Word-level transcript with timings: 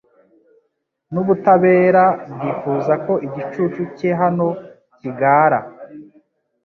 n'ubutabera 1.13 2.03
bwifuza 2.31 2.93
ko 3.05 3.13
igicucu 3.27 3.81
cye 3.97 4.09
hano 4.21 4.47
gikara 5.01 5.59